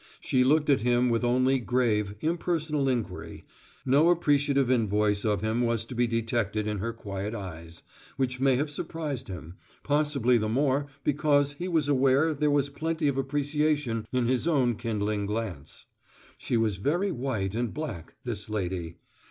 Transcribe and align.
She 0.19 0.43
looked 0.43 0.67
at 0.71 0.81
him 0.81 1.11
with 1.11 1.23
only 1.23 1.59
grave, 1.59 2.15
impersonal 2.21 2.89
inquiry; 2.89 3.45
no 3.85 4.09
appreciative 4.09 4.71
invoice 4.71 5.23
of 5.23 5.41
him 5.41 5.61
was 5.61 5.85
to 5.85 5.93
be 5.93 6.07
detected 6.07 6.65
in 6.65 6.79
her 6.79 6.91
quiet 6.91 7.35
eyes, 7.35 7.83
which 8.17 8.39
may 8.39 8.55
have 8.55 8.71
surprised 8.71 9.27
him, 9.27 9.53
possibly 9.83 10.39
the 10.39 10.49
more 10.49 10.87
because 11.03 11.53
he 11.53 11.67
was 11.67 11.87
aware 11.87 12.33
there 12.33 12.49
was 12.49 12.69
plenty 12.69 13.07
of 13.07 13.17
appreciation 13.19 14.07
in 14.11 14.25
his 14.25 14.47
own 14.47 14.73
kindling 14.73 15.27
glance. 15.27 15.85
She 16.35 16.57
was 16.57 16.77
very 16.77 17.11
white 17.11 17.53
and 17.53 17.71
black, 17.71 18.15
this 18.23 18.49
lady. 18.49 18.95